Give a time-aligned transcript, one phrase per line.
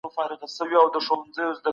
[0.07, 1.69] اتلس تر اولسو ډېر دي.